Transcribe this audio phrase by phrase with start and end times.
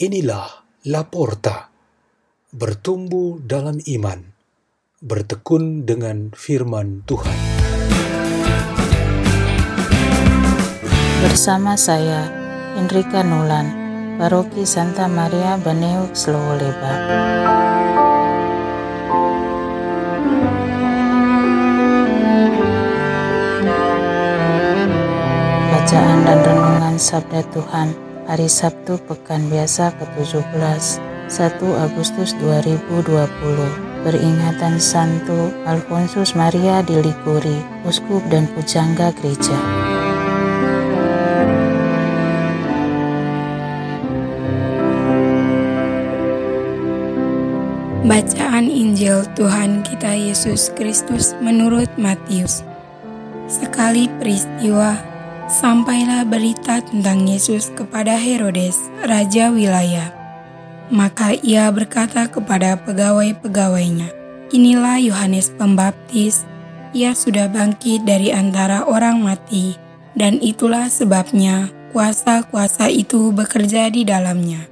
[0.00, 1.68] Inilah Laporta,
[2.56, 4.32] bertumbuh dalam iman,
[5.04, 7.36] bertekun dengan firman Tuhan.
[11.20, 12.32] Bersama saya,
[12.80, 13.68] Enrika Nulan,
[14.16, 16.92] Paroki Santa Maria Baneuk Slowoleba.
[25.68, 31.02] Bacaan dan Renungan Sabda Tuhan hari Sabtu Pekan Biasa ke-17,
[31.34, 33.18] 1 Agustus 2020.
[34.06, 39.58] Peringatan Santo Alfonsus Maria di Liguri, Uskup dan Pujangga Gereja.
[48.06, 52.62] Bacaan Injil Tuhan kita Yesus Kristus menurut Matius.
[53.50, 55.09] Sekali peristiwa
[55.50, 60.14] sampailah berita tentang Yesus kepada Herodes, raja wilayah.
[60.94, 64.14] Maka ia berkata kepada pegawai-pegawainya,
[64.54, 66.46] Inilah Yohanes Pembaptis,
[66.94, 69.74] ia sudah bangkit dari antara orang mati,
[70.14, 74.70] dan itulah sebabnya kuasa-kuasa itu bekerja di dalamnya.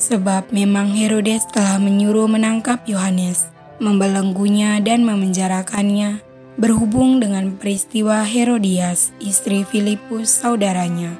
[0.00, 3.48] Sebab memang Herodes telah menyuruh menangkap Yohanes,
[3.80, 6.27] membelenggunya dan memenjarakannya,
[6.58, 11.14] berhubung dengan peristiwa Herodias, istri Filipus saudaranya.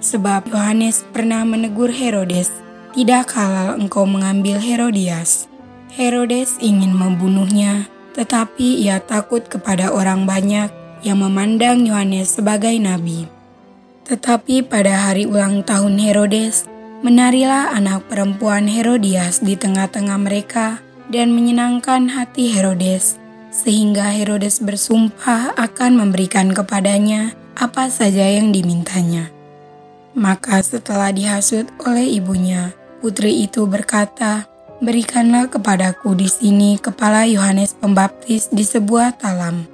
[0.00, 2.48] Sebab Yohanes pernah menegur Herodes,
[2.96, 5.52] tidak halal engkau mengambil Herodias.
[5.92, 10.72] Herodes ingin membunuhnya, tetapi ia takut kepada orang banyak
[11.04, 13.28] yang memandang Yohanes sebagai nabi.
[14.08, 16.64] Tetapi pada hari ulang tahun Herodes,
[17.04, 20.80] menarilah anak perempuan Herodias di tengah-tengah mereka
[21.12, 23.23] dan menyenangkan hati Herodes
[23.54, 29.30] sehingga Herodes bersumpah akan memberikan kepadanya apa saja yang dimintanya.
[30.18, 34.50] Maka setelah dihasut oleh ibunya, putri itu berkata,
[34.82, 39.64] Berikanlah kepadaku di sini kepala Yohanes Pembaptis di sebuah talam.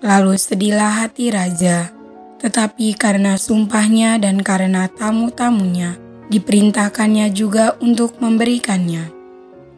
[0.00, 1.92] Lalu sedihlah hati raja,
[2.40, 6.00] tetapi karena sumpahnya dan karena tamu-tamunya,
[6.32, 9.12] diperintahkannya juga untuk memberikannya.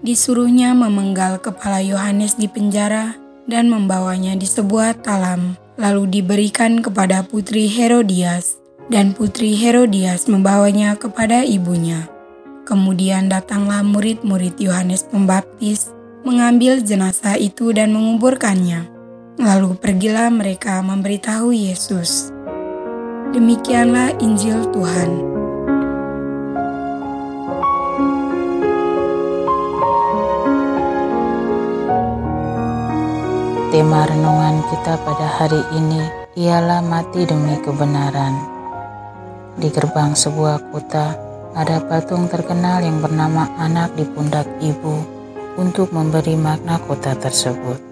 [0.00, 3.21] Disuruhnya memenggal kepala Yohanes di penjara
[3.52, 8.56] dan membawanya di sebuah talam, lalu diberikan kepada putri Herodias,
[8.88, 12.08] dan putri Herodias membawanya kepada ibunya.
[12.64, 15.92] Kemudian datanglah murid-murid Yohanes Pembaptis,
[16.24, 18.88] mengambil jenazah itu dan menguburkannya.
[19.36, 22.32] Lalu pergilah mereka memberitahu Yesus.
[23.36, 25.41] Demikianlah Injil Tuhan.
[33.82, 36.06] Tema renungan kita pada hari ini
[36.38, 38.30] ialah mati demi kebenaran.
[39.58, 41.18] Di gerbang sebuah kota,
[41.50, 45.02] ada patung terkenal yang bernama anak di pundak ibu
[45.58, 47.82] untuk memberi makna kota tersebut.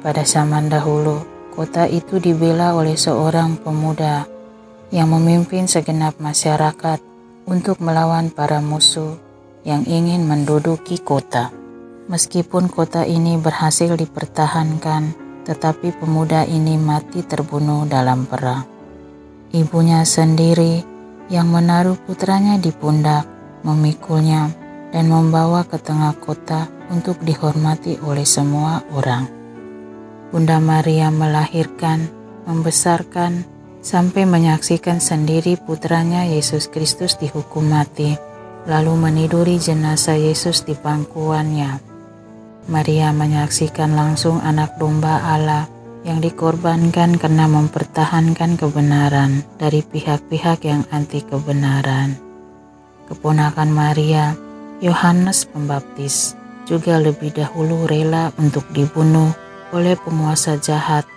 [0.00, 1.20] Pada zaman dahulu,
[1.52, 4.24] kota itu dibela oleh seorang pemuda
[4.88, 7.04] yang memimpin segenap masyarakat
[7.44, 9.20] untuk melawan para musuh
[9.60, 11.57] yang ingin menduduki kota.
[12.08, 15.12] Meskipun kota ini berhasil dipertahankan,
[15.44, 18.64] tetapi pemuda ini mati terbunuh dalam perang.
[19.52, 20.80] Ibunya sendiri
[21.28, 23.28] yang menaruh putranya di pundak,
[23.60, 24.48] memikulnya,
[24.88, 29.28] dan membawa ke tengah kota untuk dihormati oleh semua orang.
[30.32, 32.08] Bunda Maria melahirkan,
[32.48, 33.44] membesarkan,
[33.84, 38.16] sampai menyaksikan sendiri putranya Yesus Kristus dihukum mati,
[38.64, 41.87] lalu meniduri jenazah Yesus di pangkuannya
[42.68, 45.64] Maria menyaksikan langsung anak domba Allah
[46.04, 52.20] yang dikorbankan karena mempertahankan kebenaran dari pihak-pihak yang anti kebenaran.
[53.08, 54.36] Keponakan Maria,
[54.84, 56.36] Yohanes Pembaptis,
[56.68, 59.32] juga lebih dahulu rela untuk dibunuh
[59.72, 61.08] oleh penguasa jahat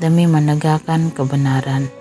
[0.00, 1.92] demi menegakkan kebenaran.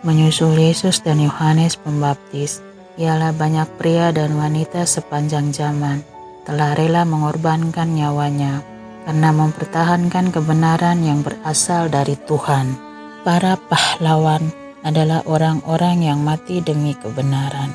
[0.00, 2.64] Menyusul Yesus dan Yohanes Pembaptis,
[2.96, 6.15] ialah banyak pria dan wanita sepanjang zaman
[6.46, 8.62] telah rela mengorbankan nyawanya
[9.02, 12.78] karena mempertahankan kebenaran yang berasal dari Tuhan.
[13.26, 14.54] Para pahlawan
[14.86, 17.74] adalah orang-orang yang mati demi kebenaran.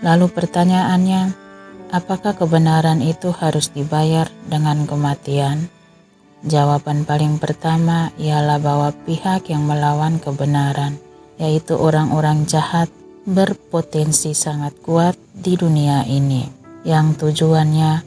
[0.00, 1.36] Lalu pertanyaannya,
[1.92, 5.68] apakah kebenaran itu harus dibayar dengan kematian?
[6.48, 10.96] Jawaban paling pertama ialah bahwa pihak yang melawan kebenaran,
[11.36, 12.88] yaitu orang-orang jahat,
[13.28, 18.02] berpotensi sangat kuat di dunia ini yang tujuannya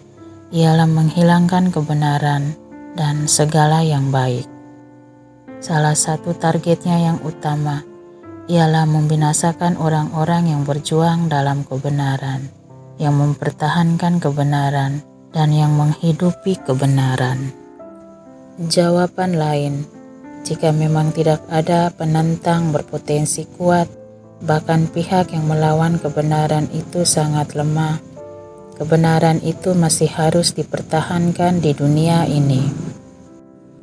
[0.51, 2.55] ialah menghilangkan kebenaran
[2.95, 4.47] dan segala yang baik.
[5.63, 7.81] Salah satu targetnya yang utama
[8.45, 12.45] ialah membinasakan orang-orang yang berjuang dalam kebenaran,
[13.01, 15.01] yang mempertahankan kebenaran,
[15.35, 17.51] dan yang menghidupi kebenaran.
[18.55, 19.83] Jawaban lain,
[20.47, 23.91] jika memang tidak ada penentang berpotensi kuat,
[24.39, 27.99] bahkan pihak yang melawan kebenaran itu sangat lemah,
[28.75, 32.63] kebenaran itu masih harus dipertahankan di dunia ini.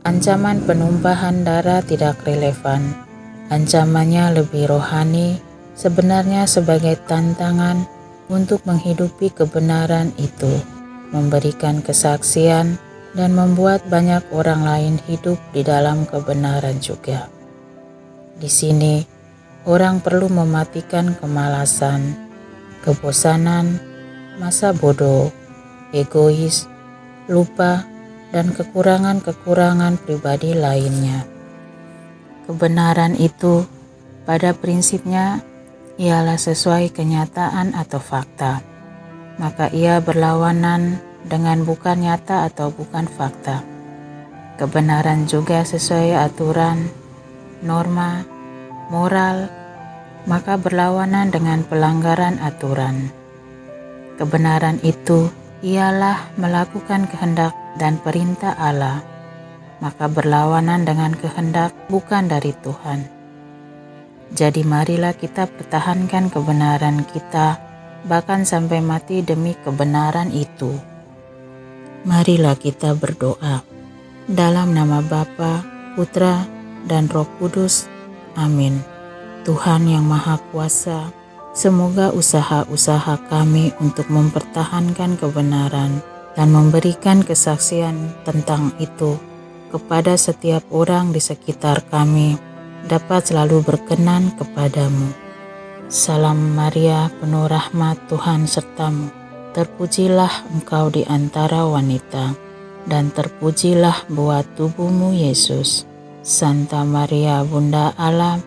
[0.05, 3.11] Ancaman penumpahan darah tidak relevan
[3.53, 5.37] Ancamannya lebih rohani,
[5.77, 7.85] sebenarnya sebagai tantangan
[8.33, 10.56] untuk menghidupi kebenaran itu,
[11.12, 12.81] memberikan kesaksian,
[13.12, 17.29] dan membuat banyak orang lain hidup di dalam kebenaran juga.
[18.41, 19.05] Di sini,
[19.69, 22.17] orang perlu mematikan kemalasan,
[22.89, 23.77] kebosanan,
[24.43, 25.31] masa bodoh,
[25.94, 26.67] egois,
[27.31, 27.87] lupa,
[28.35, 31.23] dan kekurangan-kekurangan pribadi lainnya.
[32.50, 33.62] Kebenaran itu
[34.27, 35.47] pada prinsipnya
[35.94, 38.67] ialah sesuai kenyataan atau fakta.
[39.39, 43.62] Maka ia berlawanan dengan bukan nyata atau bukan fakta.
[44.59, 46.91] Kebenaran juga sesuai aturan,
[47.62, 48.27] norma,
[48.91, 49.47] moral,
[50.27, 53.22] maka berlawanan dengan pelanggaran aturan.
[54.20, 55.32] Kebenaran itu
[55.64, 59.12] ialah melakukan kehendak dan perintah Allah
[59.82, 63.11] maka berlawanan dengan kehendak bukan dari Tuhan.
[64.32, 67.59] Jadi marilah kita pertahankan kebenaran kita,
[68.06, 70.79] bahkan sampai mati demi kebenaran itu.
[72.06, 73.67] Marilah kita berdoa.
[74.31, 75.67] Dalam nama Bapa,
[75.99, 76.47] Putra,
[76.87, 77.91] dan Roh Kudus.
[78.38, 78.79] Amin.
[79.43, 81.11] Tuhan yang Maha Kuasa,
[81.53, 86.01] semoga usaha-usaha kami untuk mempertahankan kebenaran
[86.33, 89.21] dan memberikan kesaksian tentang itu
[89.73, 92.37] kepada setiap orang di sekitar kami
[92.89, 95.13] dapat selalu berkenan kepadamu.
[95.93, 99.13] Salam Maria, penuh rahmat Tuhan sertamu.
[99.53, 102.33] Terpujilah engkau di antara wanita,
[102.89, 105.85] dan terpujilah buat tubuhmu Yesus.
[106.25, 108.41] Santa Maria, Bunda Allah,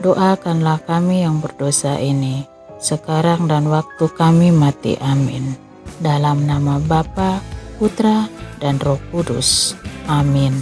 [0.00, 2.44] doakanlah kami yang berdosa ini,
[2.76, 4.98] sekarang dan waktu kami mati.
[5.00, 5.56] Amin.
[6.02, 7.40] Dalam nama Bapa,
[7.80, 8.28] Putra,
[8.60, 9.76] dan Roh Kudus.
[10.08, 10.52] Amin.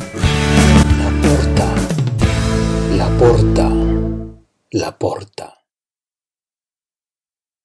[0.99, 1.69] La porta,
[2.95, 3.69] la porta,
[4.75, 5.64] la porta.